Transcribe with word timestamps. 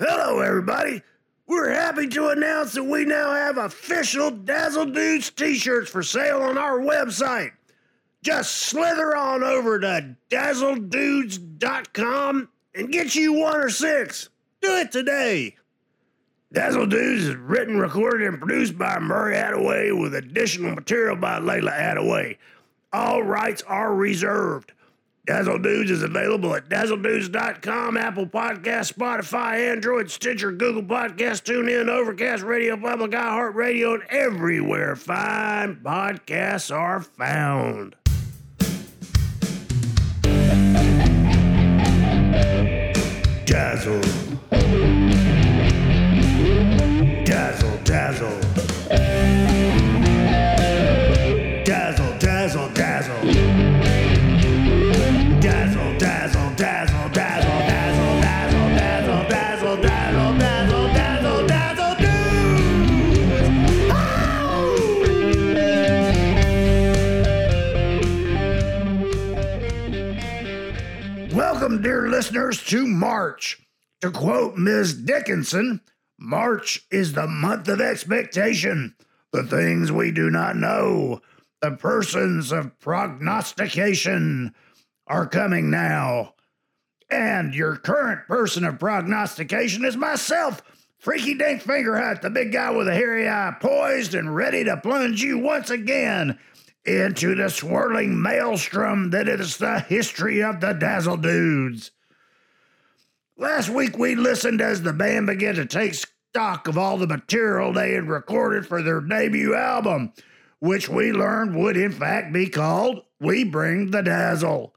Hello, 0.00 0.40
everybody. 0.40 1.02
We're 1.46 1.72
happy 1.74 2.08
to 2.08 2.28
announce 2.28 2.72
that 2.72 2.84
we 2.84 3.04
now 3.04 3.34
have 3.34 3.58
official 3.58 4.30
Dazzle 4.30 4.86
Dudes 4.86 5.28
t 5.28 5.56
shirts 5.56 5.90
for 5.90 6.02
sale 6.02 6.40
on 6.40 6.56
our 6.56 6.78
website. 6.78 7.50
Just 8.22 8.56
slither 8.56 9.14
on 9.14 9.42
over 9.42 9.78
to 9.78 10.16
dazzledudes.com 10.30 12.48
and 12.74 12.90
get 12.90 13.14
you 13.14 13.34
one 13.34 13.60
or 13.60 13.68
six. 13.68 14.30
Do 14.62 14.74
it 14.76 14.90
today. 14.90 15.56
Dazzle 16.50 16.86
Dudes 16.86 17.26
is 17.26 17.36
written, 17.36 17.76
recorded, 17.76 18.26
and 18.26 18.38
produced 18.38 18.78
by 18.78 18.98
Murray 19.00 19.34
Attaway 19.34 20.00
with 20.00 20.14
additional 20.14 20.74
material 20.74 21.16
by 21.16 21.40
Layla 21.40 21.78
Attaway. 21.78 22.38
All 22.90 23.22
rights 23.22 23.60
are 23.66 23.94
reserved. 23.94 24.72
Dazzle 25.26 25.58
Dudes 25.58 25.90
is 25.90 26.02
available 26.02 26.54
at 26.54 26.68
dazzledudes.com, 26.68 27.96
Apple 27.96 28.26
Podcast, 28.26 28.92
Spotify, 28.94 29.70
Android, 29.70 30.10
Stitcher, 30.10 30.50
Google 30.50 30.82
Podcast, 30.82 31.44
TuneIn, 31.44 31.88
Overcast, 31.88 32.42
Radio 32.42 32.76
Public, 32.76 33.10
iHeartRadio, 33.12 33.94
and 33.94 34.02
everywhere 34.10 34.96
fine 34.96 35.76
podcasts 35.76 36.74
are 36.74 37.02
found. 37.02 37.96
Dazzle, 43.44 44.00
dazzle. 47.24 47.70
Dazzle, 47.84 48.40
Dear 72.00 72.08
listeners, 72.08 72.64
to 72.64 72.86
March. 72.86 73.60
To 74.00 74.10
quote 74.10 74.56
Ms. 74.56 74.94
Dickinson, 74.94 75.82
March 76.18 76.82
is 76.90 77.12
the 77.12 77.26
month 77.26 77.68
of 77.68 77.82
expectation, 77.82 78.94
the 79.32 79.42
things 79.42 79.92
we 79.92 80.10
do 80.10 80.30
not 80.30 80.56
know, 80.56 81.20
the 81.60 81.72
persons 81.72 82.52
of 82.52 82.78
prognostication 82.78 84.54
are 85.08 85.26
coming 85.26 85.68
now. 85.68 86.36
And 87.10 87.54
your 87.54 87.76
current 87.76 88.26
person 88.26 88.64
of 88.64 88.78
prognostication 88.78 89.84
is 89.84 89.98
myself, 89.98 90.62
Freaky 90.96 91.34
Dink 91.34 91.62
Fingerhut, 91.62 92.22
the 92.22 92.30
big 92.30 92.50
guy 92.50 92.70
with 92.70 92.88
a 92.88 92.94
hairy 92.94 93.28
eye, 93.28 93.54
poised 93.60 94.14
and 94.14 94.34
ready 94.34 94.64
to 94.64 94.78
plunge 94.78 95.22
you 95.22 95.38
once 95.38 95.68
again 95.68 96.38
into 96.98 97.34
the 97.34 97.48
swirling 97.48 98.20
maelstrom 98.20 99.10
that 99.10 99.28
is 99.28 99.56
the 99.56 99.80
history 99.80 100.42
of 100.42 100.60
the 100.60 100.72
Dazzle 100.72 101.18
Dudes. 101.18 101.90
Last 103.36 103.68
week 103.70 103.96
we 103.96 104.14
listened 104.14 104.60
as 104.60 104.82
the 104.82 104.92
band 104.92 105.26
began 105.26 105.54
to 105.54 105.66
take 105.66 105.94
stock 105.94 106.68
of 106.68 106.76
all 106.76 106.96
the 106.96 107.06
material 107.06 107.72
they 107.72 107.92
had 107.92 108.08
recorded 108.08 108.66
for 108.66 108.82
their 108.82 109.00
debut 109.00 109.54
album, 109.54 110.12
which 110.58 110.88
we 110.88 111.12
learned 111.12 111.56
would 111.56 111.76
in 111.76 111.92
fact 111.92 112.32
be 112.32 112.48
called 112.48 113.02
We 113.18 113.44
Bring 113.44 113.90
the 113.90 114.02
Dazzle. 114.02 114.74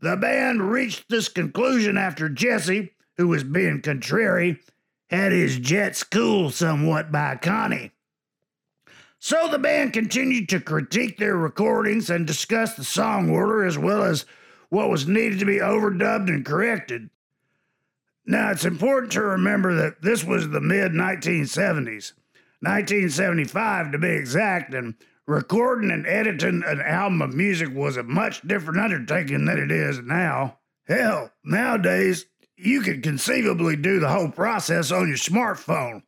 The 0.00 0.16
band 0.16 0.70
reached 0.70 1.08
this 1.08 1.28
conclusion 1.28 1.96
after 1.96 2.28
Jesse, 2.28 2.92
who 3.16 3.28
was 3.28 3.42
being 3.42 3.80
contrary, 3.82 4.60
had 5.10 5.32
his 5.32 5.58
jets 5.58 6.04
cooled 6.04 6.54
somewhat 6.54 7.10
by 7.10 7.36
Connie. 7.36 7.92
So 9.18 9.48
the 9.48 9.58
band 9.58 9.92
continued 9.92 10.48
to 10.50 10.60
critique 10.60 11.18
their 11.18 11.36
recordings 11.36 12.08
and 12.08 12.26
discuss 12.26 12.74
the 12.74 12.84
song 12.84 13.30
order 13.30 13.64
as 13.64 13.76
well 13.76 14.04
as 14.04 14.24
what 14.68 14.90
was 14.90 15.08
needed 15.08 15.40
to 15.40 15.44
be 15.44 15.58
overdubbed 15.58 16.28
and 16.28 16.44
corrected. 16.44 17.10
Now, 18.24 18.50
it's 18.50 18.64
important 18.64 19.12
to 19.12 19.22
remember 19.22 19.74
that 19.74 20.02
this 20.02 20.22
was 20.22 20.48
the 20.48 20.60
mid 20.60 20.92
1970s, 20.92 22.12
1975 22.60 23.92
to 23.92 23.98
be 23.98 24.08
exact, 24.08 24.74
and 24.74 24.94
recording 25.26 25.90
and 25.90 26.06
editing 26.06 26.62
an 26.66 26.80
album 26.82 27.22
of 27.22 27.34
music 27.34 27.74
was 27.74 27.96
a 27.96 28.02
much 28.02 28.42
different 28.42 28.80
undertaking 28.80 29.46
than 29.46 29.58
it 29.58 29.72
is 29.72 30.00
now. 30.00 30.58
Hell, 30.86 31.32
nowadays, 31.42 32.26
you 32.56 32.82
could 32.82 33.02
conceivably 33.02 33.76
do 33.76 33.98
the 33.98 34.08
whole 34.08 34.30
process 34.30 34.92
on 34.92 35.08
your 35.08 35.16
smartphone, 35.16 36.02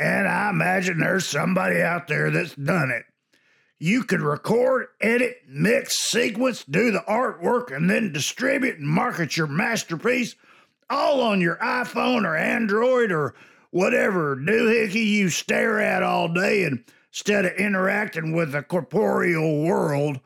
and 0.00 0.26
I 0.26 0.48
imagine 0.48 0.98
there's 0.98 1.26
somebody 1.26 1.82
out 1.82 2.08
there 2.08 2.30
that's 2.30 2.54
done 2.54 2.90
it. 2.90 3.04
You 3.78 4.02
could 4.02 4.22
record, 4.22 4.86
edit, 4.98 5.42
mix, 5.46 5.98
sequence, 5.98 6.64
do 6.64 6.90
the 6.90 7.04
artwork, 7.06 7.74
and 7.74 7.88
then 7.88 8.12
distribute 8.12 8.78
and 8.78 8.88
market 8.88 9.36
your 9.36 9.46
masterpiece 9.46 10.36
all 10.88 11.20
on 11.20 11.42
your 11.42 11.56
iPhone 11.56 12.24
or 12.24 12.34
Android 12.34 13.12
or 13.12 13.34
whatever 13.70 14.36
doohickey 14.36 15.06
you 15.06 15.28
stare 15.28 15.78
at 15.80 16.02
all 16.02 16.28
day 16.28 16.68
instead 17.12 17.44
of 17.44 17.52
interacting 17.52 18.32
with 18.34 18.52
the 18.52 18.62
corporeal 18.62 19.62
world. 19.62 20.18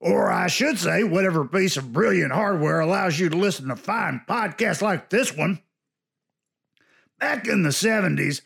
Or 0.00 0.30
I 0.30 0.48
should 0.48 0.78
say, 0.78 1.02
whatever 1.02 1.46
piece 1.46 1.78
of 1.78 1.94
brilliant 1.94 2.32
hardware 2.32 2.80
allows 2.80 3.18
you 3.18 3.30
to 3.30 3.36
listen 3.36 3.68
to 3.68 3.76
fine 3.76 4.20
podcasts 4.28 4.82
like 4.82 5.08
this 5.08 5.34
one. 5.34 5.60
Back 7.18 7.48
in 7.48 7.62
the 7.62 7.70
70s, 7.70 8.42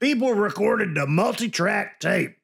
people 0.00 0.32
recorded 0.32 0.94
to 0.94 1.06
multi 1.06 1.48
track 1.48 2.00
tape. 2.00 2.36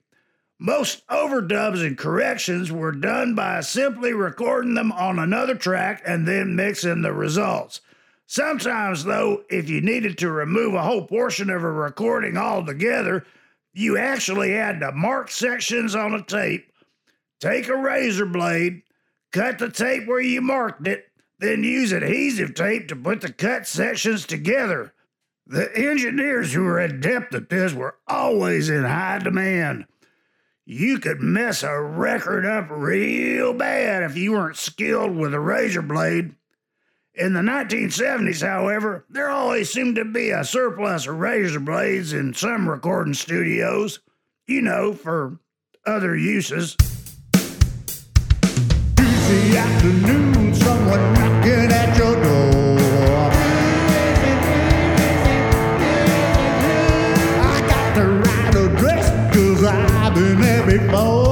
Most 0.59 1.07
overdubs 1.09 1.85
and 1.85 1.99
corrections 1.99 2.71
were 2.71 2.93
done 2.93 3.35
by 3.35 3.61
simply 3.61 4.13
recording 4.13 4.75
them 4.75 4.93
on 4.93 5.19
another 5.19 5.55
track 5.55 6.03
and 6.07 6.27
then 6.27 6.57
mixing 6.57 7.03
the 7.03 7.13
results. 7.13 7.81
Sometimes, 8.27 9.05
though, 9.05 9.45
if 9.51 9.69
you 9.69 9.81
needed 9.81 10.19
to 10.19 10.31
remove 10.31 10.75
a 10.75 10.83
whole 10.83 11.07
portion 11.07 11.51
of 11.51 11.63
a 11.63 11.71
recording 11.71 12.37
altogether, 12.37 13.25
you 13.73 13.99
actually 13.99 14.53
had 14.53 14.81
to 14.81 14.93
mark 14.93 15.31
sections 15.31 15.95
on 15.95 16.15
a 16.15 16.23
tape, 16.23 16.73
take 17.39 17.69
a 17.69 17.77
razor 17.77 18.27
blade, 18.27 18.83
cut 19.33 19.59
the 19.59 19.71
tape 19.71 20.07
where 20.09 20.21
you 20.21 20.41
marked 20.41 20.89
it, 20.89 21.05
then 21.39 21.63
use 21.63 21.93
adhesive 21.93 22.55
tape 22.55 22.89
to 22.89 22.97
put 22.97 23.21
the 23.21 23.33
cut 23.33 23.67
sections 23.67 24.25
together. 24.27 24.95
The 25.49 25.71
engineers 25.77 26.53
who 26.53 26.63
were 26.65 26.81
adept 26.81 27.33
at 27.33 27.49
this 27.49 27.73
were 27.73 27.95
always 28.09 28.69
in 28.69 28.83
high 28.83 29.21
demand. 29.21 29.87
You 30.65 30.99
could 30.99 31.21
mess 31.21 31.63
a 31.63 31.81
record 31.81 32.45
up 32.45 32.67
real 32.69 33.55
bad 33.55 34.03
if 34.03 34.17
you 34.17 34.33
weren't 34.33 34.57
skilled 34.57 35.15
with 35.15 35.33
a 35.33 35.39
razor 35.39 35.83
blade. 35.83 36.35
In 37.15 37.33
the 37.33 37.41
1970s, 37.41 38.45
however, 38.45 39.07
there 39.09 39.31
always 39.31 39.73
seemed 39.73 39.95
to 39.97 40.05
be 40.05 40.31
a 40.31 40.45
surplus 40.45 41.07
of 41.07 41.19
razor 41.19 41.61
blades 41.61 42.13
in 42.13 42.35
some 42.35 42.69
recording 42.69 43.15
studios, 43.15 44.01
you 44.49 44.61
know, 44.61 44.93
for 44.93 45.39
other 45.87 46.17
uses. 46.17 46.77
Tuesday 48.97 49.57
afternoon, 49.57 50.55
someone 50.57 51.26
make. 60.79 61.26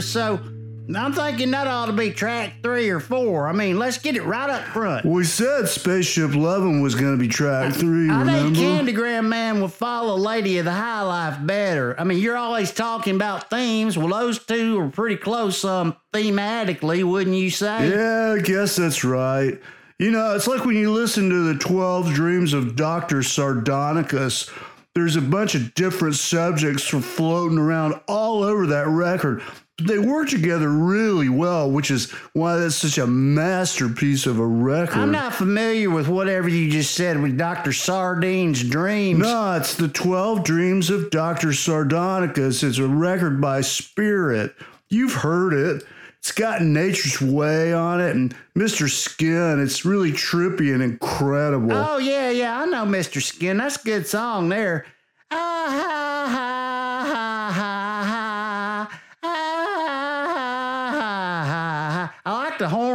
So 0.00 0.40
I'm 0.96 1.12
thinking 1.12 1.50
that 1.50 1.66
ought 1.66 1.86
to 1.86 1.92
be 1.92 2.10
track 2.10 2.62
three 2.62 2.88
or 2.88 2.98
four. 2.98 3.46
I 3.46 3.52
mean, 3.52 3.78
let's 3.78 3.98
get 3.98 4.16
it 4.16 4.22
right 4.24 4.48
up 4.48 4.62
front. 4.68 5.04
We 5.04 5.24
said 5.24 5.68
Spaceship 5.68 6.34
Lovin' 6.34 6.80
was 6.80 6.94
going 6.94 7.12
to 7.12 7.18
be 7.18 7.28
track 7.28 7.74
three, 7.74 8.08
I 8.10 8.24
think? 8.24 8.56
Candygram 8.56 9.28
Man 9.28 9.60
will 9.60 9.68
follow 9.68 10.16
Lady 10.16 10.58
of 10.58 10.64
the 10.64 10.72
High 10.72 11.02
Life 11.02 11.38
better. 11.46 11.94
I 12.00 12.04
mean, 12.04 12.18
you're 12.18 12.38
always 12.38 12.72
talking 12.72 13.16
about 13.16 13.50
themes. 13.50 13.98
Well, 13.98 14.08
those 14.08 14.44
two 14.44 14.80
are 14.80 14.88
pretty 14.88 15.16
close 15.16 15.62
um, 15.62 15.94
thematically, 16.14 17.04
wouldn't 17.04 17.36
you 17.36 17.50
say? 17.50 17.90
Yeah, 17.90 18.36
I 18.38 18.40
guess 18.40 18.76
that's 18.76 19.04
right. 19.04 19.60
You 19.98 20.10
know, 20.10 20.34
it's 20.36 20.46
like 20.46 20.64
when 20.64 20.76
you 20.76 20.92
listen 20.92 21.28
to 21.28 21.52
the 21.52 21.58
12 21.58 22.14
Dreams 22.14 22.54
of 22.54 22.76
Dr. 22.76 23.18
Sardonicus, 23.18 24.50
there's 24.94 25.16
a 25.16 25.20
bunch 25.20 25.54
of 25.54 25.74
different 25.74 26.14
subjects 26.14 26.84
floating 26.84 27.58
around 27.58 28.00
all 28.08 28.42
over 28.42 28.68
that 28.68 28.86
record. 28.86 29.42
They 29.80 29.98
work 29.98 30.28
together 30.28 30.68
really 30.68 31.28
well, 31.28 31.70
which 31.70 31.90
is 31.92 32.10
why 32.32 32.56
that's 32.56 32.74
such 32.74 32.98
a 32.98 33.06
masterpiece 33.06 34.26
of 34.26 34.40
a 34.40 34.46
record. 34.46 34.98
I'm 34.98 35.12
not 35.12 35.34
familiar 35.34 35.88
with 35.88 36.08
whatever 36.08 36.48
you 36.48 36.68
just 36.68 36.94
said 36.94 37.22
with 37.22 37.38
Dr. 37.38 37.72
Sardine's 37.72 38.64
Dreams. 38.64 39.20
No, 39.20 39.52
it's 39.52 39.76
the 39.76 39.86
12 39.86 40.42
Dreams 40.42 40.90
of 40.90 41.10
Dr. 41.10 41.48
Sardonicus. 41.48 42.64
It's 42.64 42.78
a 42.78 42.88
record 42.88 43.40
by 43.40 43.60
Spirit. 43.60 44.52
You've 44.88 45.14
heard 45.14 45.52
it. 45.52 45.84
It's 46.18 46.32
got 46.32 46.60
Nature's 46.62 47.20
Way 47.20 47.72
on 47.72 48.00
it 48.00 48.16
and 48.16 48.34
Mr. 48.56 48.90
Skin. 48.90 49.62
It's 49.62 49.84
really 49.84 50.10
trippy 50.10 50.74
and 50.74 50.82
incredible. 50.82 51.72
Oh, 51.72 51.98
yeah, 51.98 52.30
yeah, 52.30 52.60
I 52.60 52.66
know 52.66 52.84
Mr. 52.84 53.22
Skin. 53.22 53.58
That's 53.58 53.80
a 53.80 53.84
good 53.84 54.08
song 54.08 54.48
there. 54.48 54.86
Ah, 55.30 56.07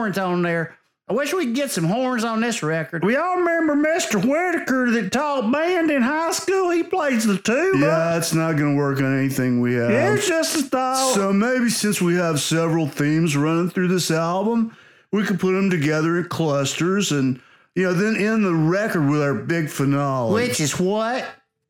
horns 0.04 0.18
on 0.18 0.42
there. 0.42 0.78
I 1.08 1.14
wish 1.14 1.34
we 1.34 1.46
could 1.46 1.56
get 1.56 1.72
some 1.72 1.86
horns 1.86 2.24
on 2.24 2.42
this 2.42 2.64
record. 2.64 3.04
We 3.04 3.16
all 3.16 3.38
remember 3.38 3.76
Mr. 3.76 4.24
Whitaker 4.24 4.90
that 4.92 5.12
taught 5.12 5.52
band 5.52 5.92
in 5.92 6.02
high 6.02 6.32
school. 6.32 6.70
He 6.72 6.84
plays 6.84 7.26
the 7.26 7.38
tuba. 7.38 7.78
yeah, 7.78 8.18
it's 8.18 8.34
not 8.34 8.58
going 8.58 8.74
to 8.74 8.78
work 8.78 9.00
on 9.00 9.18
anything 9.18 9.60
we 9.60 9.74
have. 9.76 9.92
It's 9.92 10.28
just 10.28 10.56
a 10.56 10.64
thought. 10.64 11.14
So 11.14 11.34
maybe 11.34 11.70
since 11.70 12.02
we 12.02 12.16
have 12.16 12.40
several 12.40 12.88
themes 12.88 13.36
running 13.36 13.70
through 13.70 13.90
this 13.90 14.12
album, 14.12 14.76
we 15.12 15.24
could 15.24 15.40
put 15.40 15.54
them 15.54 15.70
together 15.70 16.18
in 16.18 16.30
clusters 16.30 17.12
and, 17.12 17.42
you 17.76 17.84
know, 17.84 17.94
then 17.94 18.16
end 18.16 18.46
the 18.46 18.56
record 18.56 19.10
with 19.10 19.22
our 19.22 19.34
big 19.34 19.70
finale. 19.70 20.34
Which 20.34 20.62
is 20.62 20.80
what? 20.80 21.26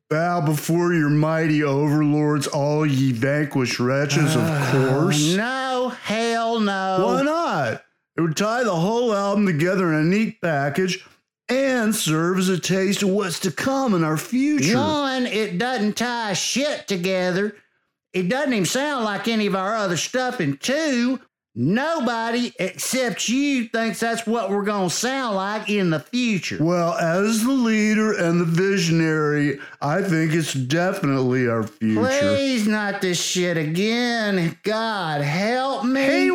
Bow 0.09 0.41
before 0.41 0.93
your 0.93 1.09
mighty 1.09 1.63
overlords, 1.63 2.45
all 2.45 2.85
ye 2.85 3.11
vanquished 3.11 3.79
wretches, 3.79 4.35
of 4.35 4.43
uh, 4.43 4.71
course. 4.71 5.33
No, 5.33 5.89
hell 6.03 6.59
no. 6.59 7.03
Why 7.03 7.21
not? 7.23 7.83
It 8.15 8.21
would 8.21 8.37
tie 8.37 8.63
the 8.63 8.75
whole 8.75 9.13
album 9.13 9.45
together 9.45 9.91
in 9.91 9.99
a 9.99 10.03
neat 10.03 10.39
package 10.41 11.05
and 11.49 11.95
serve 11.95 12.37
as 12.37 12.49
a 12.49 12.59
taste 12.59 13.03
of 13.03 13.09
what's 13.09 13.39
to 13.41 13.51
come 13.51 13.93
in 13.93 14.03
our 14.03 14.17
future. 14.17 14.77
One, 14.77 15.25
it 15.25 15.57
doesn't 15.57 15.97
tie 15.97 16.33
shit 16.33 16.87
together. 16.87 17.55
It 18.13 18.29
doesn't 18.29 18.53
even 18.53 18.65
sound 18.65 19.05
like 19.05 19.27
any 19.27 19.47
of 19.47 19.55
our 19.55 19.75
other 19.75 19.97
stuff. 19.97 20.39
And 20.39 20.61
two, 20.61 21.19
nobody 21.55 22.53
except 22.59 23.27
you 23.27 23.67
thinks 23.67 23.99
that's 23.99 24.25
what 24.25 24.49
we're 24.51 24.63
going 24.63 24.89
to 24.89 24.95
sound 24.95 25.35
like 25.35 25.69
in 25.69 25.89
the 25.89 25.99
future. 25.99 26.63
Well, 26.63 26.93
as 26.93 27.43
the 27.43 27.51
leader 27.51 28.13
and 28.13 28.39
the 28.39 28.45
visionary, 28.45 29.59
I 29.81 30.01
think 30.03 30.33
it's 30.33 30.53
definitely 30.53 31.47
our 31.47 31.63
future. 31.63 32.01
Please, 32.01 32.67
not 32.67 33.01
this 33.01 33.21
shit 33.21 33.57
again. 33.57 34.57
God 34.63 35.21
help 35.21 35.83
me. 35.85 36.01
Hey, 36.01 36.31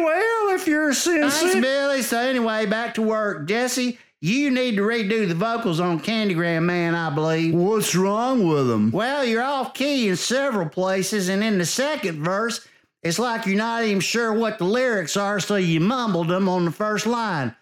well, 0.89 0.97
if 0.97 1.07
you're 1.07 1.31
Thanks, 1.31 1.37
sincere. 1.37 1.63
Billy. 1.63 2.03
So, 2.03 2.19
anyway, 2.19 2.67
back 2.67 2.95
to 2.95 3.03
work. 3.03 3.47
Jesse, 3.47 3.99
you 4.21 4.51
need 4.51 4.77
to 4.77 4.83
redo 4.83 5.29
the 5.29 5.35
vocals 5.35 5.81
on 5.81 6.01
Candygram 6.01 6.65
Man, 6.65 6.95
I 6.95 7.11
believe. 7.11 7.55
What's 7.55 7.95
wrong 7.95 8.47
with 8.47 8.67
them? 8.67 8.91
Well, 8.91 9.25
you're 9.25 9.43
off 9.43 9.75
key 9.75 10.09
in 10.09 10.17
several 10.17 10.69
places, 10.69 11.29
and 11.29 11.43
in 11.45 11.59
the 11.59 11.67
second 11.67 12.23
verse, 12.23 12.67
it's 13.03 13.19
like 13.19 13.47
you're 13.47 13.57
not 13.57 13.85
even 13.85 14.01
sure 14.01 14.33
what 14.33 14.59
the 14.59 14.65
lyrics 14.65 15.17
are, 15.17 15.39
so 15.39 15.57
you 15.57 15.81
mumbled 15.81 16.29
them 16.29 16.49
on 16.49 16.65
the 16.65 16.73
first 16.73 17.07
line. 17.07 17.55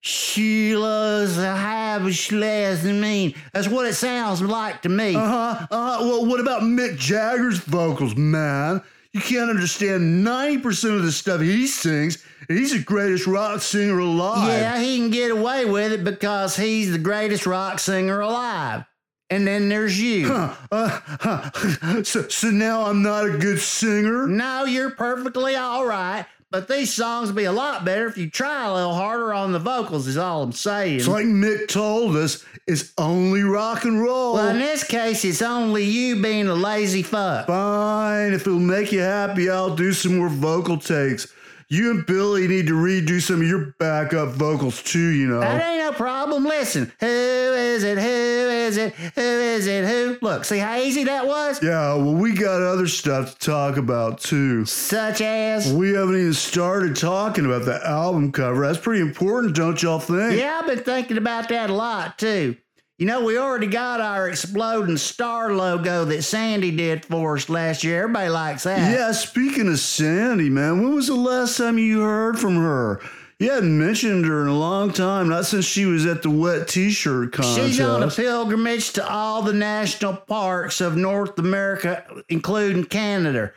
Sheila's 0.00 1.36
a 1.36 1.56
habit 1.56 2.30
less 2.30 2.82
than 2.82 3.00
mean. 3.00 3.34
That's 3.52 3.66
what 3.66 3.86
it 3.86 3.94
sounds 3.94 4.40
like 4.40 4.82
to 4.82 4.88
me. 4.88 5.16
Uh 5.16 5.26
huh. 5.26 5.66
Uh, 5.70 5.98
huh. 5.98 6.04
well, 6.06 6.26
what 6.26 6.38
about 6.38 6.62
Mick 6.62 6.96
Jagger's 6.96 7.58
vocals, 7.58 8.14
man? 8.14 8.80
You 9.12 9.20
can't 9.20 9.50
understand 9.50 10.24
90% 10.24 10.96
of 10.96 11.02
the 11.02 11.10
stuff 11.10 11.40
he 11.40 11.66
sings, 11.66 12.16
and 12.16 12.24
he's 12.48 12.72
the 12.72 12.82
greatest 12.82 13.26
rock 13.26 13.60
singer 13.62 13.98
alive. 13.98 14.48
yeah, 14.48 14.80
he 14.80 14.96
can 14.98 15.10
get 15.10 15.30
away 15.30 15.64
with 15.64 15.92
it 15.92 16.04
because 16.04 16.56
he's 16.56 16.90
the 16.90 16.98
greatest 16.98 17.46
rock 17.46 17.78
singer 17.78 18.20
alive. 18.20 18.84
And 19.30 19.46
then 19.46 19.68
there's 19.68 20.00
you. 20.00 20.32
Uh, 20.32 20.54
huh. 20.72 22.02
so, 22.02 22.28
so 22.28 22.50
now 22.50 22.86
I'm 22.86 23.02
not 23.02 23.26
a 23.26 23.36
good 23.36 23.60
singer? 23.60 24.26
No, 24.26 24.64
you're 24.64 24.90
perfectly 24.90 25.54
all 25.54 25.84
right. 25.84 26.24
But 26.50 26.66
these 26.66 26.94
songs 26.94 27.30
be 27.30 27.44
a 27.44 27.52
lot 27.52 27.84
better 27.84 28.06
if 28.06 28.16
you 28.16 28.30
try 28.30 28.66
a 28.66 28.72
little 28.72 28.94
harder 28.94 29.34
on 29.34 29.52
the 29.52 29.58
vocals, 29.58 30.06
is 30.06 30.16
all 30.16 30.42
I'm 30.42 30.52
saying. 30.52 30.96
It's 30.96 31.06
like 31.06 31.26
Mick 31.26 31.68
told 31.68 32.16
us, 32.16 32.42
it's 32.66 32.94
only 32.96 33.42
rock 33.42 33.84
and 33.84 34.00
roll. 34.00 34.32
well, 34.32 34.48
in 34.48 34.58
this 34.58 34.82
case, 34.82 35.26
it's 35.26 35.42
only 35.42 35.84
you 35.84 36.22
being 36.22 36.48
a 36.48 36.54
lazy 36.54 37.02
fuck. 37.02 37.48
Fine, 37.48 38.32
if 38.32 38.46
it'll 38.46 38.58
make 38.58 38.92
you 38.92 39.00
happy, 39.00 39.50
I'll 39.50 39.76
do 39.76 39.92
some 39.92 40.16
more 40.16 40.30
vocal 40.30 40.78
takes. 40.78 41.26
You 41.70 41.90
and 41.90 42.06
Billy 42.06 42.48
need 42.48 42.66
to 42.68 42.72
redo 42.72 43.20
some 43.20 43.42
of 43.42 43.46
your 43.46 43.74
backup 43.78 44.30
vocals 44.30 44.82
too, 44.82 45.10
you 45.10 45.26
know. 45.26 45.40
That 45.40 45.62
ain't 45.62 45.84
no 45.84 45.92
problem. 45.92 46.44
Listen, 46.44 46.90
who 46.98 47.06
is 47.06 47.82
it? 47.82 47.98
Who 47.98 48.08
is 48.08 48.78
it? 48.78 48.94
Who 48.94 49.20
is 49.20 49.66
it? 49.66 49.84
Who? 49.86 50.16
Look, 50.22 50.46
see 50.46 50.56
how 50.56 50.78
easy 50.78 51.04
that 51.04 51.26
was? 51.26 51.62
Yeah, 51.62 51.92
well, 51.92 52.14
we 52.14 52.32
got 52.32 52.62
other 52.62 52.86
stuff 52.86 53.38
to 53.38 53.46
talk 53.46 53.76
about 53.76 54.18
too. 54.18 54.64
Such 54.64 55.20
as. 55.20 55.70
We 55.70 55.90
haven't 55.90 56.18
even 56.18 56.32
started 56.32 56.96
talking 56.96 57.44
about 57.44 57.66
the 57.66 57.86
album 57.86 58.32
cover. 58.32 58.66
That's 58.66 58.78
pretty 58.78 59.02
important, 59.02 59.54
don't 59.54 59.82
y'all 59.82 59.98
think? 59.98 60.40
Yeah, 60.40 60.60
I've 60.62 60.66
been 60.66 60.82
thinking 60.82 61.18
about 61.18 61.50
that 61.50 61.68
a 61.68 61.74
lot 61.74 62.18
too. 62.18 62.56
You 62.98 63.06
know, 63.06 63.22
we 63.22 63.38
already 63.38 63.68
got 63.68 64.00
our 64.00 64.28
exploding 64.28 64.96
star 64.96 65.52
logo 65.52 66.04
that 66.06 66.22
Sandy 66.22 66.72
did 66.72 67.04
for 67.04 67.36
us 67.36 67.48
last 67.48 67.84
year. 67.84 68.02
Everybody 68.02 68.28
likes 68.28 68.64
that. 68.64 68.92
Yeah, 68.92 69.12
speaking 69.12 69.68
of 69.68 69.78
Sandy, 69.78 70.50
man, 70.50 70.82
when 70.82 70.96
was 70.96 71.06
the 71.06 71.14
last 71.14 71.56
time 71.56 71.78
you 71.78 72.00
heard 72.00 72.40
from 72.40 72.56
her? 72.56 73.00
You 73.38 73.52
hadn't 73.52 73.78
mentioned 73.78 74.26
her 74.26 74.42
in 74.42 74.48
a 74.48 74.58
long 74.58 74.92
time, 74.92 75.28
not 75.28 75.46
since 75.46 75.64
she 75.64 75.86
was 75.86 76.06
at 76.06 76.22
the 76.22 76.30
wet 76.30 76.66
t-shirt 76.66 77.30
contest. 77.30 77.68
She's 77.68 77.80
on 77.80 78.02
a 78.02 78.10
pilgrimage 78.10 78.94
to 78.94 79.08
all 79.08 79.42
the 79.42 79.52
national 79.52 80.16
parks 80.16 80.80
of 80.80 80.96
North 80.96 81.38
America, 81.38 82.04
including 82.28 82.82
Canada, 82.82 83.52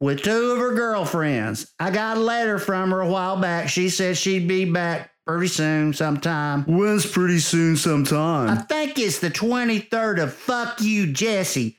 with 0.00 0.24
two 0.24 0.50
of 0.50 0.58
her 0.58 0.74
girlfriends. 0.74 1.72
I 1.78 1.92
got 1.92 2.16
a 2.16 2.20
letter 2.20 2.58
from 2.58 2.90
her 2.90 3.02
a 3.02 3.08
while 3.08 3.36
back. 3.36 3.68
She 3.68 3.88
said 3.88 4.18
she'd 4.18 4.48
be 4.48 4.64
back 4.64 5.09
pretty 5.26 5.48
soon 5.48 5.92
sometime. 5.92 6.64
When's 6.64 7.06
pretty 7.06 7.38
soon 7.38 7.76
sometime? 7.76 8.50
I 8.50 8.56
think 8.62 8.98
it's 8.98 9.18
the 9.20 9.30
23rd 9.30 10.22
of 10.22 10.34
Fuck 10.34 10.80
You, 10.80 11.12
Jesse. 11.12 11.78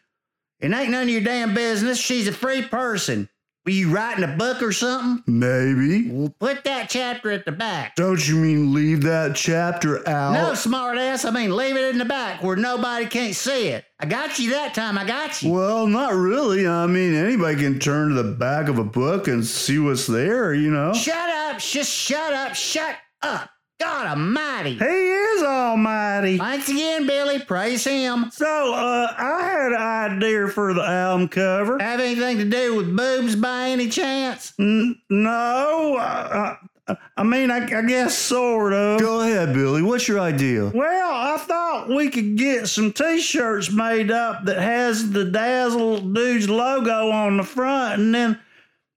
It 0.60 0.72
ain't 0.72 0.92
none 0.92 1.04
of 1.04 1.10
your 1.10 1.22
damn 1.22 1.54
business. 1.54 2.00
She's 2.00 2.28
a 2.28 2.34
free 2.34 2.62
person. 2.62 3.30
Were 3.64 3.72
you 3.72 3.94
writing 3.94 4.24
a 4.24 4.36
book 4.38 4.64
or 4.64 4.72
something? 4.72 5.24
Maybe. 5.28 6.10
Well, 6.10 6.34
put 6.40 6.64
that 6.64 6.90
chapter 6.90 7.30
at 7.30 7.46
the 7.46 7.52
back. 7.52 7.96
Don't 7.96 8.28
you 8.28 8.36
mean 8.36 8.74
leave 8.74 9.04
that 9.04 9.36
chapter 9.36 10.08
out? 10.10 10.34
No, 10.34 10.56
smart 10.56 10.98
ass. 10.98 11.26
I 11.26 11.32
mean, 11.32 11.56
leave 11.56 11.76
it 11.76 11.92
in 11.92 12.00
the 12.00 12.06
back 12.06 12.42
where 12.42 12.56
nobody 12.56 13.06
can't 13.06 13.36
see 13.36 13.68
it. 13.68 13.86
I 14.00 14.08
got 14.08 14.40
you 14.40 14.50
that 14.52 14.74
time. 14.74 14.98
I 14.98 15.06
got 15.06 15.44
you. 15.44 15.52
Well, 15.52 15.86
not 15.86 16.14
really. 16.16 16.68
I 16.68 16.88
mean, 16.88 17.14
anybody 17.14 17.58
can 17.58 17.78
turn 17.78 18.10
to 18.10 18.16
the 18.16 18.32
back 18.32 18.68
of 18.68 18.80
a 18.80 18.84
book 18.84 19.28
and 19.28 19.46
see 19.46 19.78
what's 19.78 20.08
there, 20.08 20.56
you 20.56 20.72
know? 20.72 20.94
Shut 20.94 21.30
up. 21.30 21.60
Just 21.60 21.92
shut 21.92 22.34
up. 22.34 22.56
Shut 22.56 22.96
up. 23.24 23.50
God 23.80 24.06
almighty. 24.06 24.76
He 24.78 24.86
is 24.86 25.42
almighty. 25.42 26.38
Thanks 26.38 26.70
again, 26.70 27.08
Billy. 27.08 27.40
Praise 27.40 27.84
him. 27.84 28.30
So, 28.32 28.46
uh, 28.76 29.12
I 29.18 29.42
had 29.42 29.72
an 29.72 30.22
idea 30.22 30.48
for 30.50 30.72
the 30.76 30.84
album 30.84 31.28
cover. 31.28 31.80
Have 31.80 32.00
anything 32.00 32.38
to 32.38 32.46
do 32.46 32.76
with 32.76 32.96
boobs 32.96 33.36
by 33.36 33.70
any 33.70 33.90
chance? 33.90 34.54
N- 34.60 35.02
no, 35.10 35.96
uh, 36.00 36.58
uh, 36.88 36.96
I 37.18 37.24
mean, 37.24 37.50
I, 37.50 37.66
I 37.76 37.82
guess 37.82 38.16
sort 38.16 38.74
of. 38.74 39.00
Go 39.00 39.22
ahead, 39.22 39.52
Billy. 39.52 39.82
What's 39.82 40.08
your 40.08 40.20
idea? 40.20 40.68
Well, 40.68 41.12
I 41.12 41.38
thought 41.38 41.90
we 41.90 42.10
could 42.12 42.38
get 42.38 42.68
some 42.68 42.94
T-shirts 42.94 43.72
made 43.72 44.12
up 44.12 44.46
that 44.46 44.60
has 44.60 45.12
the 45.12 45.26
Dazzle 45.26 46.02
Dudes 46.02 46.48
logo 46.48 47.10
on 47.10 47.38
the 47.38 47.44
front, 47.44 48.00
and 48.00 48.14
then, 48.14 48.40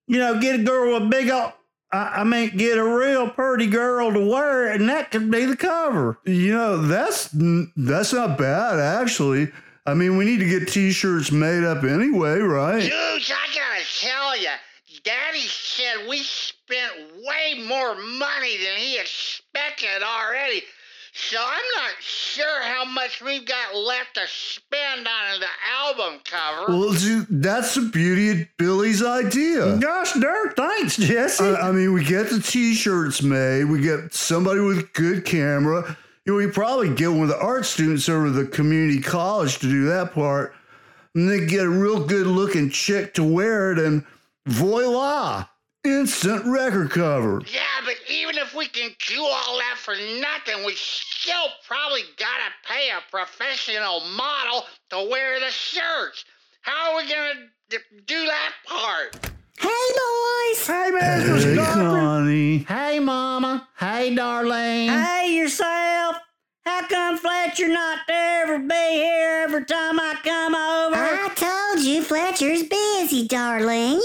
you 0.09 0.19
know, 0.19 0.39
get 0.39 0.61
a 0.61 0.63
girl 0.63 0.93
with 0.93 1.05
a 1.05 1.07
big 1.07 1.31
old. 1.31 1.53
I, 1.95 2.23
I 2.23 2.25
mean, 2.25 2.57
get 2.57 2.77
a 2.77 2.85
real 2.85 3.31
pretty 3.31 3.69
girl 3.69 4.13
to 4.13 4.19
wear 4.19 4.73
it, 4.73 4.81
and 4.81 4.91
that 4.91 5.13
could 5.13 5.31
be 5.31 5.45
the 5.45 5.57
cover. 5.57 6.19
You 6.25 6.53
know, 6.53 6.83
that's 6.83 7.29
that's 7.77 8.13
not 8.13 8.37
bad 8.37 8.81
actually. 8.81 9.53
I 9.87 9.95
mean, 9.95 10.17
we 10.17 10.25
need 10.25 10.39
to 10.39 10.47
get 10.47 10.67
t-shirts 10.67 11.31
made 11.31 11.63
up 11.63 11.85
anyway, 11.85 12.39
right? 12.39 12.81
Dudes, 12.81 13.31
I 13.31 13.47
gotta 13.55 13.85
tell 14.01 14.37
you, 14.37 14.51
Daddy 15.05 15.47
said 15.47 16.09
we 16.09 16.19
spent 16.19 16.93
way 17.23 17.63
more 17.69 17.95
money 17.95 18.57
than 18.57 18.77
he 18.77 18.99
expected 18.99 20.03
already. 20.03 20.65
So 21.17 21.39
I'm 21.39 21.85
not 21.85 21.95
sure 22.01 22.63
how 22.63 22.85
much 22.85 23.23
we've 23.23 23.47
got 23.47 23.77
left 23.77 24.15
to 24.15 24.23
spend 24.27 25.07
on 25.07 25.39
the 25.39 25.47
album 25.81 26.21
cover. 26.25 26.77
Well, 26.77 26.93
dude, 26.93 27.27
that's 27.31 27.77
the 27.77 27.83
beauty 27.83 28.31
of 28.31 28.49
Billy's 28.59 29.01
idea. 29.01 29.77
Gosh 29.77 30.13
darn, 30.15 30.51
thanks, 30.57 30.97
Jesse. 30.97 31.45
I, 31.45 31.69
I 31.69 31.73
mean, 31.73 31.93
we 31.93 32.03
get 32.03 32.31
the 32.31 32.41
t-shirts 32.41 33.23
made. 33.23 33.67
We 33.67 33.81
get 33.81 34.13
somebody 34.13 34.59
with 34.59 34.93
good 34.93 35.25
camera. 35.25 35.97
You 36.27 36.33
know, 36.33 36.39
we 36.39 36.49
probably 36.51 36.93
get 36.93 37.11
one 37.11 37.23
of 37.23 37.29
the 37.29 37.39
art 37.39 37.65
students 37.65 38.09
over 38.09 38.25
to 38.25 38.31
the 38.33 38.47
community 38.47 39.01
college 39.01 39.61
to 39.61 39.69
do 39.69 39.85
that 39.85 40.15
part, 40.15 40.53
and 41.15 41.31
then 41.31 41.47
get 41.47 41.65
a 41.65 41.71
real 41.71 42.05
good 42.05 42.27
looking 42.27 42.71
chick 42.71 43.15
to 43.15 43.23
wear 43.23 43.71
it, 43.71 43.79
and 43.79 44.05
voila, 44.47 45.47
instant 45.85 46.45
record 46.47 46.91
cover. 46.91 47.43
yeah, 47.53 47.61
but 47.85 47.95
even 48.11 48.37
if 48.39 48.55
we 48.55 48.67
can 48.67 48.91
do 49.09 49.23
all 49.23 49.59
that 49.59 49.77
for 49.77 49.95
nothing, 50.21 50.65
we 50.65 50.75
still 50.75 51.47
probably 51.67 52.03
gotta 52.17 52.51
pay 52.67 52.89
a 52.91 53.01
professional 53.11 54.01
model 54.17 54.65
to 54.91 55.09
wear 55.11 55.39
the 55.41 55.51
shirts. 55.51 56.25
How 56.63 56.93
are 56.93 56.97
we 57.03 57.09
gonna 57.09 57.47
d- 57.69 57.77
do 58.07 58.25
that 58.27 58.53
part? 58.67 59.17
Hey, 59.59 59.69
boys. 59.69 60.67
hey, 60.67 60.91
Mr. 60.93 61.55
Hey, 61.55 61.75
Connie. 61.75 62.59
Hey, 62.59 62.99
Mama. 62.99 63.69
Hey, 63.79 64.15
Darlene. 64.15 64.89
Hey, 64.89 65.35
yourself. 65.37 66.17
How 66.65 66.87
come 66.87 67.19
Fletcher 67.19 67.69
not 67.69 67.99
to 68.07 68.15
ever 68.15 68.59
be 68.59 68.75
here 68.75 69.43
every 69.45 69.65
time 69.67 70.01
I 70.01 70.17
come 70.25 70.55
over? 70.55 70.97
I 70.97 71.29
told 71.35 71.85
you 71.85 72.03
Fletcher's 72.03 72.63
busy, 72.63 73.29
Darlene. 73.29 74.01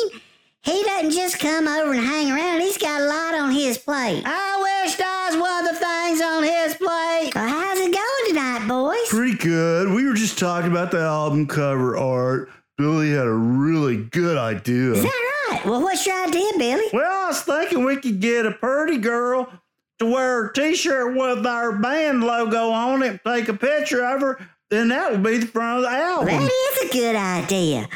He 0.63 0.83
doesn't 0.83 1.11
just 1.11 1.39
come 1.39 1.67
over 1.67 1.93
and 1.93 2.03
hang 2.05 2.31
around. 2.31 2.61
He's 2.61 2.77
got 2.77 3.01
a 3.01 3.05
lot 3.05 3.33
on 3.33 3.51
his 3.51 3.77
plate. 3.77 4.23
I 4.25 4.83
wish 4.83 4.99
I 4.99 5.29
was 5.29 5.39
one 5.39 5.65
of 5.65 5.73
the 5.73 5.79
things 5.79 6.21
on 6.21 6.43
his 6.43 6.75
plate. 6.75 7.31
Well, 7.33 7.47
how's 7.47 7.79
it 7.79 7.93
going 7.93 8.27
tonight, 8.27 8.67
boys? 8.67 9.07
Pretty 9.09 9.37
good. 9.37 9.89
We 9.93 10.05
were 10.05 10.13
just 10.13 10.37
talking 10.37 10.69
about 10.69 10.91
the 10.91 10.99
album 10.99 11.47
cover 11.47 11.97
art. 11.97 12.49
Billy 12.77 13.11
had 13.11 13.25
a 13.25 13.33
really 13.33 13.97
good 13.97 14.37
idea. 14.37 14.91
Is 14.93 15.03
that 15.03 15.49
right? 15.51 15.65
Well, 15.65 15.81
what's 15.81 16.05
your 16.05 16.25
idea, 16.27 16.51
Billy? 16.57 16.85
Well, 16.93 17.25
I 17.25 17.27
was 17.27 17.41
thinking 17.41 17.85
we 17.85 17.97
could 17.97 18.19
get 18.19 18.45
a 18.45 18.51
pretty 18.51 18.97
girl 18.97 19.51
to 19.99 20.05
wear 20.05 20.45
a 20.45 20.53
T-shirt 20.53 21.15
with 21.15 21.45
our 21.45 21.73
band 21.73 22.23
logo 22.23 22.69
on 22.69 23.03
it, 23.03 23.21
take 23.25 23.49
a 23.49 23.53
picture 23.53 24.05
of 24.05 24.21
her, 24.21 24.39
then 24.69 24.89
that 24.89 25.11
would 25.11 25.23
be 25.23 25.39
the 25.39 25.47
front 25.47 25.77
of 25.77 25.83
the 25.83 25.97
album. 25.97 26.27
That 26.27 26.51
is 26.83 26.89
a 26.89 26.93
good 26.93 27.15
idea. 27.15 27.89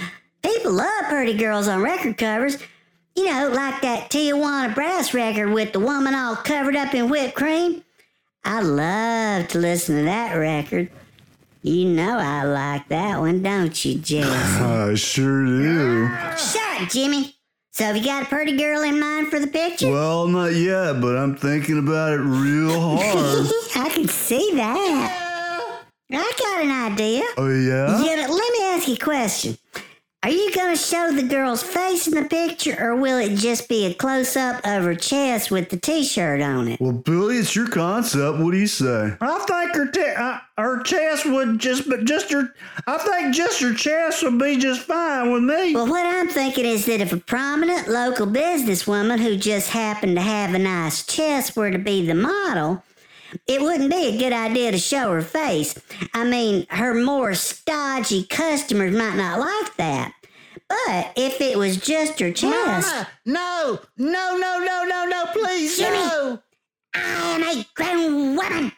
People 0.43 0.73
love 0.73 1.05
pretty 1.09 1.33
girls 1.33 1.67
on 1.67 1.81
record 1.81 2.17
covers. 2.17 2.57
You 3.15 3.25
know, 3.25 3.49
like 3.49 3.81
that 3.81 4.09
Tijuana 4.09 4.73
Brass 4.73 5.13
record 5.13 5.51
with 5.53 5.71
the 5.73 5.79
woman 5.79 6.15
all 6.15 6.35
covered 6.35 6.75
up 6.75 6.93
in 6.93 7.09
whipped 7.09 7.35
cream. 7.35 7.83
I 8.43 8.61
love 8.61 9.47
to 9.49 9.59
listen 9.59 9.97
to 9.97 10.03
that 10.03 10.33
record. 10.35 10.89
You 11.61 11.85
know 11.85 12.17
I 12.17 12.43
like 12.43 12.89
that 12.89 13.19
one, 13.19 13.41
don't 13.41 13.85
you, 13.85 13.99
Jess? 13.99 14.25
I 14.59 14.95
sure 14.95 15.45
do. 15.45 16.07
Shut 16.37 16.81
up, 16.81 16.89
Jimmy. 16.89 17.35
So 17.71 17.85
have 17.85 17.95
you 17.97 18.03
got 18.03 18.23
a 18.23 18.25
pretty 18.25 18.57
girl 18.57 18.81
in 18.83 18.99
mind 18.99 19.29
for 19.29 19.39
the 19.39 19.47
picture? 19.47 19.89
Well, 19.89 20.27
not 20.27 20.47
yet, 20.53 20.99
but 20.99 21.15
I'm 21.15 21.35
thinking 21.37 21.79
about 21.79 22.13
it 22.13 22.17
real 22.17 22.79
hard. 22.97 23.47
I 23.75 23.89
can 23.93 24.07
see 24.07 24.51
that. 24.55 25.19
I 26.11 26.33
got 26.37 26.63
an 26.65 26.91
idea. 26.93 27.23
oh, 27.37 27.47
yeah? 27.47 28.03
Yeah, 28.03 28.27
but 28.27 28.33
let 28.35 28.51
me 28.53 28.65
ask 28.65 28.87
you 28.87 28.95
a 28.95 28.97
question. 28.97 29.57
Are 30.23 30.29
you 30.29 30.53
going 30.53 30.73
to 30.73 30.81
show 30.81 31.11
the 31.11 31.23
girl's 31.23 31.61
face 31.61 32.07
in 32.07 32.13
the 32.13 32.23
picture, 32.23 32.77
or 32.79 32.95
will 32.95 33.17
it 33.17 33.35
just 33.35 33.67
be 33.67 33.85
a 33.87 33.93
close 33.93 34.37
up 34.37 34.55
of 34.65 34.85
her 34.85 34.95
chest 34.95 35.51
with 35.51 35.69
the 35.69 35.75
t 35.75 36.05
shirt 36.05 36.39
on 36.39 36.69
it? 36.69 36.79
Well, 36.79 36.93
Billy, 36.93 37.39
it's 37.39 37.53
your 37.53 37.67
concept. 37.67 38.39
What 38.39 38.51
do 38.51 38.57
you 38.57 38.67
say? 38.67 39.17
I 39.19 39.39
think 39.39 39.75
her 39.75 39.91
t- 39.91 40.13
uh, 40.15 40.37
her 40.57 40.81
chest 40.83 41.25
would 41.25 41.59
just, 41.59 41.89
but 41.89 42.05
just 42.05 42.31
her. 42.31 42.53
I 42.87 42.99
think 42.99 43.35
just 43.35 43.59
her 43.59 43.73
chest 43.73 44.23
would 44.23 44.39
be 44.39 44.55
just 44.55 44.83
fine 44.83 45.29
with 45.29 45.43
me. 45.43 45.75
Well, 45.75 45.87
what 45.87 46.05
I'm 46.05 46.29
thinking 46.29 46.63
is 46.63 46.85
that 46.85 47.01
if 47.01 47.11
a 47.11 47.17
prominent 47.17 47.89
local 47.89 48.25
businesswoman 48.25 49.19
who 49.19 49.35
just 49.35 49.71
happened 49.71 50.15
to 50.15 50.21
have 50.21 50.53
a 50.53 50.59
nice 50.59 51.05
chest 51.05 51.57
were 51.57 51.69
to 51.69 51.77
be 51.77 52.05
the 52.05 52.15
model, 52.15 52.81
it 53.47 53.61
wouldn't 53.61 53.89
be 53.89 54.07
a 54.07 54.17
good 54.17 54.33
idea 54.33 54.71
to 54.71 54.77
show 54.77 55.11
her 55.11 55.21
face. 55.21 55.79
I 56.13 56.23
mean, 56.23 56.65
her 56.69 56.93
more 56.93 57.33
stodgy 57.33 58.23
customers 58.25 58.95
might 58.95 59.15
not 59.15 59.39
like 59.39 59.75
that. 59.77 60.13
But 60.69 61.13
if 61.15 61.41
it 61.41 61.57
was 61.57 61.77
just 61.77 62.19
her 62.19 62.31
chest. 62.31 62.87
Mama, 62.87 63.07
no, 63.25 63.79
no, 63.97 64.37
no, 64.37 64.59
no, 64.59 64.85
no, 64.85 65.05
no, 65.05 65.25
please, 65.33 65.77
Jimmy. 65.77 65.97
no. 65.97 66.39
I 66.95 67.35
am 67.35 67.43
a 67.57 67.65
grown 67.75 68.35
woman, 68.35 68.71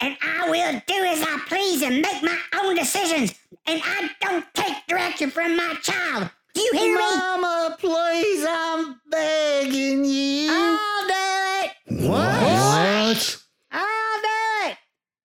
and 0.00 0.16
I 0.22 0.50
will 0.50 0.82
do 0.86 1.04
as 1.04 1.22
I 1.22 1.40
please 1.48 1.82
and 1.82 2.02
make 2.02 2.22
my 2.22 2.38
own 2.62 2.74
decisions, 2.74 3.34
and 3.66 3.80
I 3.84 4.10
don't 4.20 4.44
take 4.54 4.76
direction 4.88 5.30
from 5.30 5.56
my 5.56 5.74
child. 5.82 6.30
Do 6.54 6.60
you 6.60 6.72
hear 6.72 6.98
me? 6.98 7.16
Mama, 7.16 7.76
please, 7.78 8.44
I'm 8.48 9.00
begging 9.10 10.04
you. 10.04 10.50
I'll 10.50 11.06
do 11.06 11.14
it. 11.14 12.08
What? 12.08 12.18
I'll 12.20 13.14
do 13.14 13.20
it. 13.20 13.39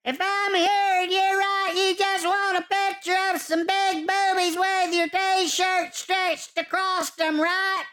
If 0.08 0.20
I'm 0.22 0.54
hearing 0.54 1.12
you 1.12 1.18
right, 1.18 1.74
you 1.76 1.96
just 1.96 2.28
want 2.28 2.60
a 2.60 2.62
picture 2.62 3.18
of 3.34 3.42
some 3.42 3.66
big 3.66 4.06
boobies 4.06 4.56
with 4.56 4.94
your 4.94 5.10
t-shirt 5.10 5.96
stretched 5.96 6.56
across 6.60 7.10
them, 7.10 7.42
right? 7.42 7.84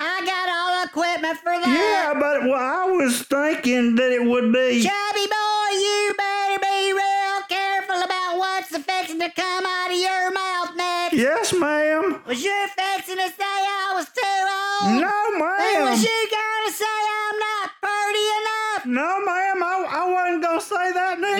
I 0.00 0.26
got 0.26 0.50
all 0.50 0.82
the 0.82 0.90
equipment 0.90 1.38
for 1.38 1.54
that. 1.54 1.70
Yeah, 1.70 2.18
but 2.18 2.50
well, 2.50 2.58
I 2.58 2.90
was 2.90 3.22
thinking 3.22 3.94
that 3.94 4.10
it 4.10 4.26
would 4.26 4.52
be. 4.52 4.82
Chubby 4.82 5.26
boy, 5.30 5.70
you 5.78 6.14
better 6.18 6.58
be 6.58 6.98
real 6.98 7.38
careful 7.46 8.02
about 8.02 8.38
what's 8.42 8.74
fixing 8.82 9.20
to 9.20 9.30
come 9.30 9.62
out 9.62 9.94
of 9.94 9.98
your 10.02 10.34
mouth 10.34 10.74
next. 10.74 11.14
Yes, 11.14 11.54
ma'am. 11.54 12.26
Was 12.26 12.42
you 12.42 12.66
fixing 12.74 13.22
to 13.22 13.30
say 13.30 13.54
I 13.70 13.94
was 13.94 14.10
too 14.10 14.42
old? 14.50 14.98
No, 14.98 15.14
ma'am. 15.38 15.94
was 15.94 16.02
you 16.02 16.20
gonna 16.26 16.72
say 16.74 16.98
I'm 17.22 17.38
not 17.38 17.70
pretty 17.78 18.26
enough? 18.42 18.82
No, 18.90 19.10
ma'am. 19.22 19.62
I, 19.62 19.86
I 19.86 20.10
wasn't 20.10 20.42
gonna 20.42 20.60
say 20.60 20.92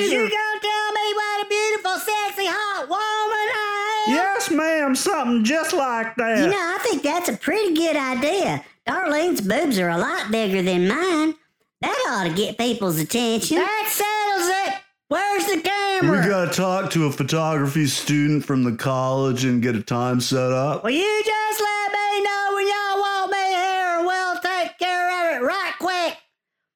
that 0.02 0.08
Was 0.08 0.10
neither. 0.10 0.24
you 0.24 0.30
gonna 0.30 0.60
tell 0.60 0.92
me 0.92 1.14
what 1.14 1.46
a 1.46 1.48
beautiful, 1.48 1.92
sexy, 1.98 2.46
hot 2.48 2.88
woman 2.88 3.48
I 3.54 4.04
am? 4.08 4.14
Yes, 4.14 4.50
ma'am. 4.50 4.94
Something 4.94 5.44
just 5.44 5.72
like 5.72 6.14
that. 6.16 6.38
You 6.38 6.46
know, 6.50 6.56
I 6.56 6.78
think 6.82 7.02
that's 7.02 7.28
a 7.28 7.36
pretty 7.36 7.74
good 7.74 7.96
idea. 7.96 8.64
Darlene's 8.86 9.40
boobs 9.40 9.78
are 9.78 9.88
a 9.90 9.98
lot 9.98 10.30
bigger 10.30 10.62
than 10.62 10.88
mine. 10.88 11.34
That 11.80 11.96
ought 12.10 12.24
to 12.28 12.34
get 12.34 12.58
people's 12.58 12.98
attention. 12.98 13.56
That 13.58 13.88
settles 13.90 14.48
it. 14.68 14.80
Where's 15.08 15.44
the 15.46 15.60
camera? 15.60 16.20
We 16.22 16.28
gotta 16.28 16.50
talk 16.52 16.90
to 16.92 17.06
a 17.06 17.12
photography 17.12 17.86
student 17.86 18.44
from 18.44 18.64
the 18.64 18.72
college 18.76 19.44
and 19.44 19.62
get 19.62 19.76
a 19.76 19.82
time 19.82 20.20
set 20.20 20.52
up. 20.52 20.84
Well, 20.84 20.92
you 20.92 21.22
just 21.24 21.60
let 21.60 21.81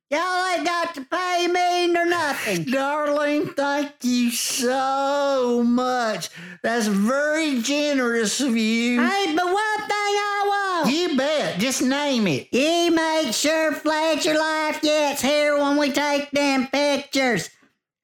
Y'all 0.09 0.47
ain't 0.55 0.65
got 0.65 0.95
to 0.95 1.05
pay 1.05 1.49
me 1.49 1.93
nor 1.93 2.07
nothing. 2.07 2.63
Darling, 2.71 3.49
thank 3.49 3.93
you 4.03 4.31
so 4.31 5.65
much. 5.65 6.31
That's 6.63 6.87
very 6.87 7.61
generous 7.61 8.41
of 8.41 8.57
you. 8.57 9.05
Hey, 9.05 9.35
but 9.35 9.47
one 9.47 9.79
thing 9.81 9.89
I 9.91 10.83
want. 10.85 10.95
You 10.95 11.17
bet. 11.17 11.59
Just 11.59 11.83
name 11.83 12.29
it. 12.29 12.47
You 12.53 12.93
make 12.93 13.35
sure 13.35 13.73
Fletcher 13.73 14.39
Life 14.39 14.81
gets 14.81 15.23
here 15.23 15.59
when 15.59 15.77
we 15.77 15.91
take 15.91 16.31
them 16.31 16.69
pictures. 16.69 17.51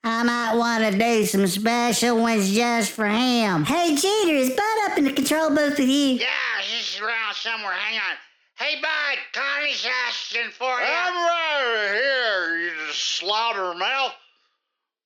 I 0.03 0.25
might 0.25 0.57
want 0.57 0.83
to 0.83 0.99
do 0.99 1.25
some 1.25 1.47
special 1.47 2.19
ones 2.21 2.53
just 2.53 2.91
for 2.91 3.07
him. 3.07 3.65
Hey, 3.65 3.95
Jeter, 3.95 4.35
is 4.35 4.51
Bud 4.51 4.91
up 4.91 4.99
in 4.99 5.05
the 5.05 5.13
control 5.13 5.51
booth 5.51 5.79
with 5.79 5.89
you? 5.89 6.19
Yeah, 6.19 6.27
he's 6.61 7.01
around 7.01 7.35
somewhere. 7.35 7.75
Hang 7.75 7.99
on. 7.99 8.17
Hey, 8.62 8.81
Bud, 8.81 9.19
Connie's 9.33 9.85
asking 10.07 10.52
for 10.52 10.66
you. 10.66 10.87
I'm 10.87 11.14
right 11.14 11.95
here, 11.95 12.59
you 12.61 12.92
slaughter 12.92 13.75
mouth. 13.75 14.12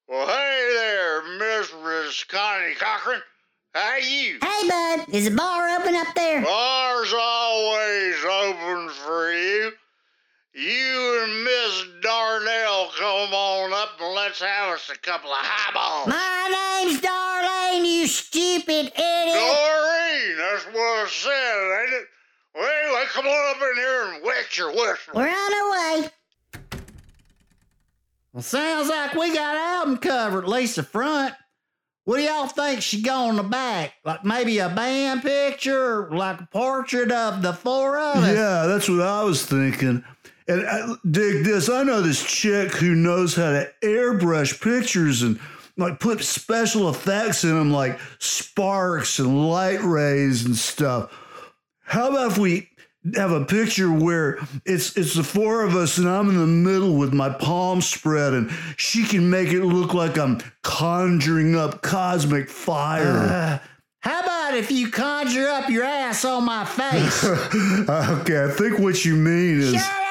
Well, 0.07 0.27
hey 0.27 0.73
there, 0.75 1.23
Mrs. 1.41 2.29
Connie 2.29 2.75
Cochran. 2.75 3.23
How 3.75 3.97
you? 3.97 4.41
Hey, 4.43 4.69
Bud, 4.69 5.15
is 5.15 5.31
the 5.31 5.35
bar 5.35 5.71
open 5.71 5.95
up 5.95 6.09
there? 6.15 6.43
Bar's 6.43 7.15
always 7.19 8.17
open 8.27 8.91
for 8.91 9.33
you. 9.33 9.73
You 10.53 11.23
and 11.25 11.45
Miss 11.45 11.85
Darnell 12.03 12.91
come 12.99 13.33
on 13.33 13.73
up 13.73 13.99
and 13.99 14.15
let's 14.15 14.43
have 14.43 14.75
us 14.75 14.91
a 14.95 14.99
couple 14.99 15.31
of 15.31 15.39
highballs. 15.41 16.09
My 16.09 16.83
name's 16.85 17.01
Darlene, 17.01 17.91
you 17.91 18.07
stupid 18.07 18.93
idiot. 18.93 19.33
Doreen, 19.33 20.37
that's 20.37 20.67
what 20.67 20.77
I 20.77 21.07
said, 21.09 21.85
ain't 21.85 22.03
it? 22.03 22.09
Well, 22.57 22.85
anyway, 22.85 23.05
come 23.09 23.27
on 23.27 23.57
up 23.57 23.63
in 23.71 23.77
here 23.77 24.13
and 24.15 24.25
wet 24.25 24.57
your 24.57 24.71
whistle. 24.71 25.13
We're 25.15 25.29
on 25.29 25.55
our 25.55 26.03
way. 26.03 26.11
Well, 28.33 28.43
sounds 28.43 28.89
like 28.89 29.15
we 29.15 29.35
got 29.35 29.57
album 29.57 29.99
cover, 29.99 30.39
at 30.39 30.49
least 30.49 30.77
the 30.77 30.83
front. 30.83 31.35
What 32.05 32.19
do 32.19 32.23
y'all 32.23 32.47
think 32.47 32.83
should 32.83 33.05
go 33.05 33.29
on 33.29 33.37
the 33.37 33.43
back? 33.43 33.95
Like 34.05 34.25
maybe 34.25 34.59
a 34.59 34.69
band 34.69 35.23
picture, 35.23 36.09
like 36.11 36.41
a 36.41 36.47
portrait 36.47 37.11
of 37.11 37.43
the 37.43 37.53
four 37.53 37.99
of 37.99 38.19
us? 38.19 38.35
Yeah, 38.35 38.67
that's 38.67 38.89
what 38.89 39.03
I 39.03 39.25
was 39.25 39.45
thinking. 39.45 40.05
And 40.49 40.67
I, 40.67 40.95
dig 41.11 41.45
this. 41.45 41.69
I 41.69 41.83
know 41.83 42.01
this 42.01 42.25
chick 42.25 42.73
who 42.73 42.95
knows 42.95 43.35
how 43.35 43.51
to 43.51 43.71
airbrush 43.83 44.63
pictures 44.63 45.23
and 45.23 45.41
like 45.77 45.99
put 45.99 46.23
special 46.23 46.89
effects 46.89 47.43
in 47.43 47.55
them, 47.55 47.73
like 47.73 47.99
sparks 48.19 49.19
and 49.19 49.49
light 49.51 49.83
rays 49.83 50.45
and 50.45 50.57
stuff. 50.57 51.11
How 51.87 52.11
about 52.11 52.33
if 52.33 52.39
we 52.39 52.69
have 53.15 53.31
a 53.31 53.45
picture 53.45 53.93
where 53.93 54.39
it's 54.65 54.97
it's 54.97 55.15
the 55.15 55.23
four 55.23 55.63
of 55.63 55.77
us 55.77 55.99
and 55.99 56.09
I'm 56.09 56.29
in 56.29 56.37
the 56.37 56.47
middle 56.47 56.97
with 56.97 57.13
my 57.13 57.31
palms 57.31 57.87
spread 57.87 58.33
and 58.35 58.51
she 58.77 59.05
can 59.05 59.31
make 59.31 59.49
it 59.49 59.65
look 59.65 59.95
like 59.95 60.19
I'm 60.19 60.41
conjuring 60.63 61.55
up 61.55 61.83
cosmic 61.83 62.51
fire. 62.51 63.19
Uh, 63.19 63.59
how 64.01 64.21
about 64.21 64.55
if 64.55 64.71
you 64.71 64.91
conjure 64.91 65.49
up 65.49 65.69
your 65.69 65.85
ass 65.85 66.25
on 66.25 66.45
my 66.45 66.65
face? 66.65 67.25
okay, 67.89 68.45
I 68.45 68.51
think 68.51 68.79
what 68.79 69.05
you 69.05 69.15
mean 69.17 69.61
is. 69.61 69.75
Shut 69.75 70.06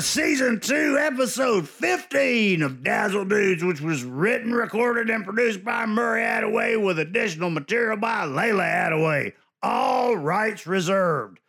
season 0.00 0.60
two, 0.60 0.98
episode 0.98 1.68
15 1.68 2.62
of 2.62 2.82
Dazzle 2.82 3.24
Dudes, 3.24 3.64
which 3.64 3.80
was 3.80 4.04
written, 4.04 4.52
recorded, 4.52 5.10
and 5.10 5.24
produced 5.24 5.64
by 5.64 5.86
Murray 5.86 6.22
Attaway 6.22 6.82
with 6.82 6.98
additional 6.98 7.50
material 7.50 7.96
by 7.96 8.24
Layla 8.24 8.64
Attaway. 8.64 9.32
All 9.62 10.16
rights 10.16 10.66
reserved. 10.66 11.40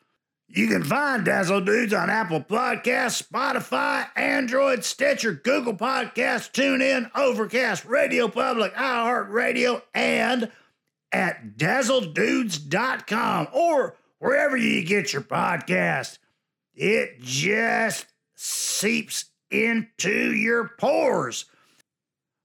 You 0.48 0.68
can 0.68 0.84
find 0.84 1.24
Dazzle 1.24 1.62
Dudes 1.62 1.94
on 1.94 2.10
Apple 2.10 2.42
Podcasts, 2.42 3.26
Spotify, 3.26 4.08
Android, 4.18 4.84
Stitcher, 4.84 5.32
Google 5.32 5.76
Podcasts, 5.76 6.52
TuneIn, 6.52 7.10
Overcast, 7.16 7.86
Radio 7.86 8.28
Public, 8.28 8.74
iHeartRadio, 8.76 9.82
and 9.94 10.52
at 11.12 11.58
dazzledudes.com 11.58 13.48
or 13.54 13.96
wherever 14.20 14.58
you 14.58 14.84
get 14.84 15.14
your 15.14 15.22
podcast. 15.22 16.18
It 16.74 17.22
just 17.22 18.08
seeps 18.42 19.26
into 19.52 20.34
your 20.34 20.72
pores. 20.80 21.46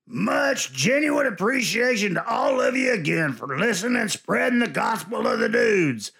Much 0.06 0.72
genuine 0.72 1.26
appreciation 1.26 2.14
to 2.14 2.28
all 2.28 2.61
of 2.61 2.76
you 2.76 2.92
again 2.92 3.32
for 3.32 3.59
listening 3.59 4.00
and 4.00 4.11
spreading 4.11 4.59
the 4.59 4.68
gospel 4.68 5.26
of 5.26 5.38
the 5.38 5.48
dudes. 5.48 6.12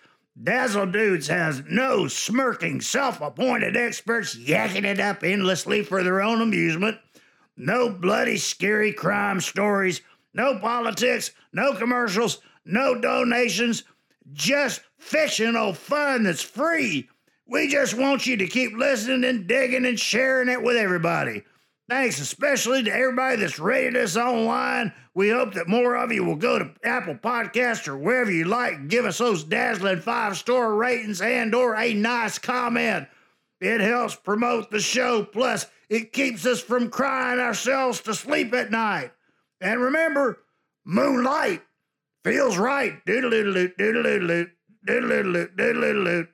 Dazzle 0.43 0.87
Dudes 0.87 1.29
has 1.29 1.63
no 1.69 2.09
smirking, 2.09 2.81
self 2.81 3.21
appointed 3.21 3.77
experts 3.77 4.35
yakking 4.35 4.85
it 4.85 4.99
up 4.99 5.23
endlessly 5.23 5.83
for 5.83 6.03
their 6.03 6.21
own 6.21 6.41
amusement. 6.41 6.99
No 7.57 7.91
bloody, 7.91 8.39
scary 8.39 8.93
crime 8.93 9.41
stories. 9.41 10.01
No 10.35 10.59
politics. 10.59 11.31
No 11.53 11.75
commercials. 11.75 12.41
No 12.65 12.95
donations. 13.01 13.85
Just 14.33 14.83
fictional 14.99 15.73
fun 15.73 16.25
that's 16.25 16.43
free. 16.43 17.09
We 17.49 17.69
just 17.69 17.95
want 17.95 18.27
you 18.27 18.37
to 18.39 18.47
keep 18.47 18.73
listening 18.77 19.25
and 19.25 19.47
digging 19.47 19.87
and 19.87 19.99
sharing 19.99 20.49
it 20.49 20.63
with 20.63 20.77
everybody. 20.77 21.45
Thanks 21.89 22.21
especially 22.21 22.83
to 22.83 22.93
everybody 22.93 23.37
that's 23.37 23.61
rated 23.61 23.97
us 23.97 24.17
online. 24.17 24.93
We 25.15 25.31
hope 25.31 25.55
that 25.55 25.69
more 25.69 25.95
of 25.95 26.13
you 26.13 26.25
will 26.25 26.35
go 26.37 26.59
to 26.59 26.75
Apple 26.83 27.15
Podcasts 27.15 27.87
or 27.87 27.97
wherever 27.97 28.33
you 28.33 28.45
like 28.45 28.89
give 28.89 29.05
us 29.05 29.19
those 29.19 29.45
dazzling 29.45 30.01
five-star 30.01 30.75
ratings 30.75 31.21
and 31.21 31.55
or 31.55 31.77
a 31.77 31.95
nice 31.95 32.39
comment. 32.39 33.07
It 33.61 33.81
helps 33.81 34.17
promote 34.17 34.71
the 34.71 34.81
show, 34.81 35.23
plus 35.23 35.67
it 35.89 36.13
keeps 36.13 36.45
us 36.45 36.61
from 36.61 36.91
crying 36.91 37.39
ourselves 37.39 38.01
to 38.03 38.15
sleep 38.15 38.53
at 38.53 38.73
night. 38.73 39.13
And 39.61 39.81
remember, 39.81 40.41
moonlight 40.85 41.63
feels 42.25 42.59
right. 42.59 43.03
Doodle-doodle-doot, 43.07 43.79
doodle-doodle-doot, 43.79 44.51
doodle-doodle-doot, 44.85 45.57
doodle-doodle-doot. 45.57 46.29